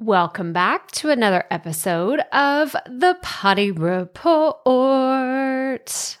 [0.00, 4.58] Welcome back to another episode of the Potty Report.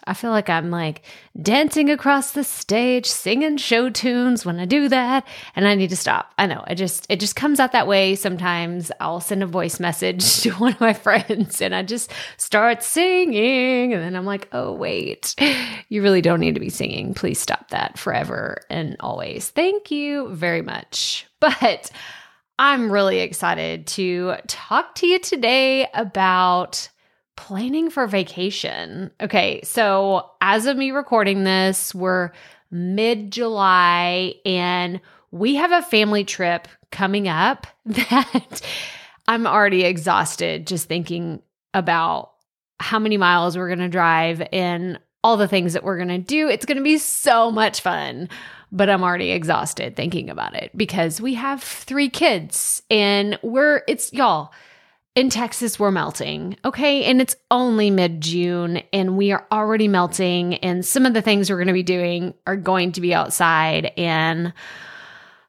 [0.04, 1.02] I feel like I'm like
[1.42, 5.26] dancing across the stage, singing show tunes when I do that,
[5.56, 6.32] and I need to stop.
[6.38, 8.14] I know, it just it just comes out that way.
[8.14, 12.84] Sometimes I'll send a voice message to one of my friends and I just start
[12.84, 15.34] singing, and then I'm like, oh wait,
[15.88, 17.12] you really don't need to be singing.
[17.12, 19.50] Please stop that forever and always.
[19.50, 21.26] Thank you very much.
[21.40, 21.90] But
[22.58, 26.88] I'm really excited to talk to you today about
[27.36, 29.10] planning for vacation.
[29.20, 32.30] Okay, so as of me recording this, we're
[32.70, 35.00] mid July and
[35.32, 38.60] we have a family trip coming up that
[39.26, 42.30] I'm already exhausted just thinking about
[42.78, 46.18] how many miles we're going to drive and all the things that we're going to
[46.18, 46.48] do.
[46.48, 48.28] It's going to be so much fun
[48.72, 54.12] but I'm already exhausted thinking about it because we have three kids and we're, it's
[54.12, 54.52] y'all,
[55.14, 56.56] in Texas, we're melting.
[56.64, 57.04] Okay.
[57.04, 60.56] And it's only mid June and we are already melting.
[60.56, 63.92] And some of the things we're going to be doing are going to be outside.
[63.96, 64.52] And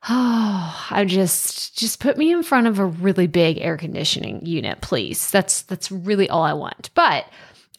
[0.08, 4.82] oh, I just, just put me in front of a really big air conditioning unit,
[4.82, 5.32] please.
[5.32, 6.92] That's, that's really all I want.
[6.94, 7.26] But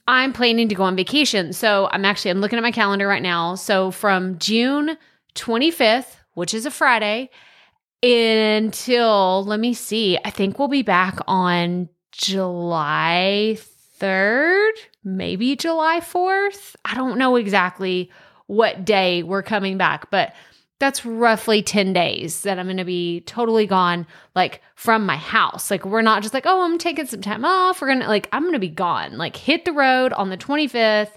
[0.09, 1.53] I'm planning to go on vacation.
[1.53, 3.55] So I'm actually, I'm looking at my calendar right now.
[3.55, 4.97] So from June
[5.37, 7.31] 25th, which is a Friday,
[8.03, 13.59] until, let me see, I think we'll be back on July
[14.01, 14.73] 3rd,
[15.05, 16.75] maybe July 4th.
[16.85, 18.11] I don't know exactly
[18.47, 20.35] what day we're coming back, but
[20.79, 25.71] that's roughly 10 days that I'm going to be totally gone, like from my house.
[25.71, 27.81] Like, we're not just like, oh, I'm taking some time off.
[27.81, 30.37] We're going to, like, I'm going to be gone, like, hit the road on the
[30.37, 31.17] 25th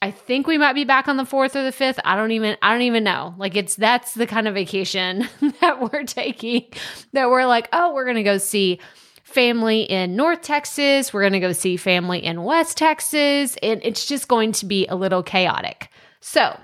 [0.00, 1.98] I think we might be back on the 4th or the 5th.
[2.04, 3.34] I don't even I don't even know.
[3.36, 5.28] Like it's that's the kind of vacation
[5.60, 6.66] that we're taking
[7.12, 8.78] that we're like, "Oh, we're going to go see
[9.24, 11.12] family in North Texas.
[11.12, 14.86] We're going to go see family in West Texas, and it's just going to be
[14.86, 16.58] a little chaotic." So,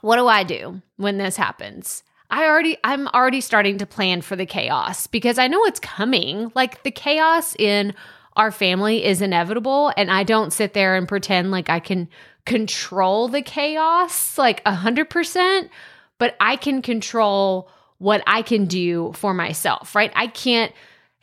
[0.00, 2.02] what do I do when this happens?
[2.30, 6.50] I already I'm already starting to plan for the chaos because I know it's coming.
[6.54, 7.94] Like the chaos in
[8.36, 12.08] our family is inevitable and I don't sit there and pretend like I can
[12.44, 15.70] control the chaos like a hundred percent,
[16.18, 17.68] but I can control
[17.98, 20.12] what I can do for myself, right?
[20.14, 20.72] I can't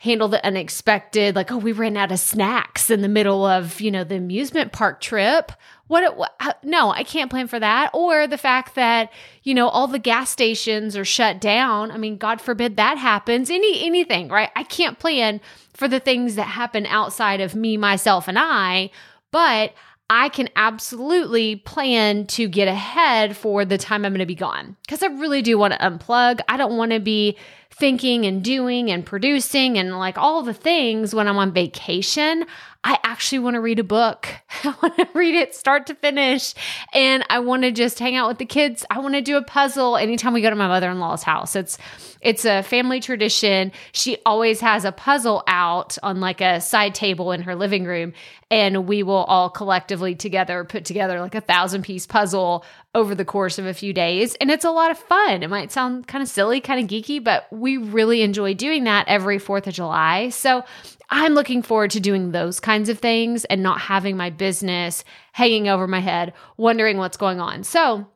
[0.02, 3.88] handle the unexpected, like, oh, we ran out of snacks in the middle of, you
[3.88, 5.52] know, the amusement park trip.
[5.86, 7.90] What, what uh, no, I can't plan for that.
[7.94, 9.12] Or the fact that,
[9.44, 11.92] you know, all the gas stations are shut down.
[11.92, 13.48] I mean, God forbid that happens.
[13.48, 14.50] Any anything, right?
[14.56, 15.40] I can't plan
[15.72, 18.90] for the things that happen outside of me, myself, and I,
[19.30, 19.72] but
[20.10, 24.76] I can absolutely plan to get ahead for the time I'm going to be gone
[24.84, 26.40] because I really do want to unplug.
[26.48, 27.38] I don't want to be
[27.72, 32.44] thinking and doing and producing and like all the things when I'm on vacation.
[32.84, 34.28] I actually want to read a book.
[34.64, 36.54] I want to read it start to finish.
[36.92, 38.84] And I want to just hang out with the kids.
[38.90, 41.56] I want to do a puzzle anytime we go to my mother-in-law's house.
[41.56, 41.78] It's
[42.20, 43.72] it's a family tradition.
[43.90, 48.12] She always has a puzzle out on like a side table in her living room
[48.48, 53.24] and we will all collectively together put together like a thousand piece puzzle over the
[53.24, 54.34] course of a few days.
[54.36, 55.42] And it's a lot of fun.
[55.42, 59.06] It might sound kind of silly, kind of geeky, but we really enjoy doing that
[59.06, 60.30] every 4th of July.
[60.30, 60.64] So
[61.08, 65.68] I'm looking forward to doing those kinds of things and not having my business hanging
[65.68, 67.62] over my head, wondering what's going on.
[67.62, 68.08] So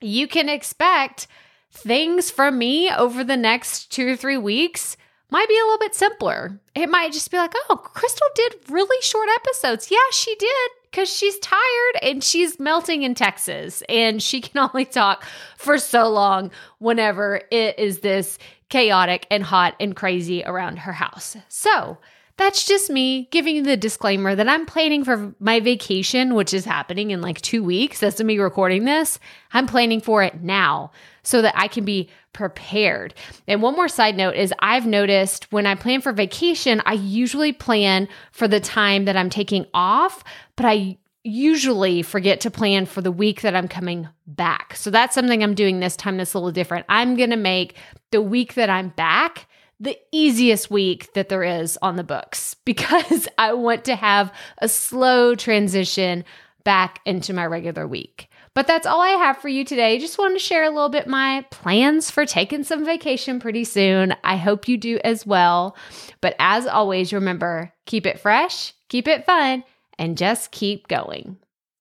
[0.00, 1.26] you can expect
[1.70, 4.96] things from me over the next two or three weeks
[5.28, 6.58] might be a little bit simpler.
[6.74, 9.90] It might just be like, oh, Crystal did really short episodes.
[9.90, 14.86] Yeah, she did because she's tired and she's melting in Texas and she can only
[14.86, 15.26] talk
[15.58, 18.38] for so long whenever it is this
[18.70, 21.36] chaotic and hot and crazy around her house.
[21.48, 21.98] So,
[22.36, 26.64] that's just me giving you the disclaimer that I'm planning for my vacation, which is
[26.64, 28.00] happening in like two weeks.
[28.00, 29.18] That's me recording this.
[29.52, 30.92] I'm planning for it now
[31.22, 33.14] so that I can be prepared.
[33.48, 37.52] And one more side note is I've noticed when I plan for vacation, I usually
[37.52, 40.22] plan for the time that I'm taking off,
[40.56, 44.76] but I usually forget to plan for the week that I'm coming back.
[44.76, 46.86] So that's something I'm doing this time that's a little different.
[46.88, 47.76] I'm going to make
[48.12, 53.28] the week that I'm back the easiest week that there is on the books because
[53.38, 56.24] I want to have a slow transition
[56.64, 58.28] back into my regular week.
[58.52, 59.98] But that's all I have for you today.
[59.98, 64.16] Just wanted to share a little bit my plans for taking some vacation pretty soon.
[64.24, 65.76] I hope you do as well.
[66.22, 69.62] But as always, remember keep it fresh, keep it fun,
[69.98, 71.36] and just keep going.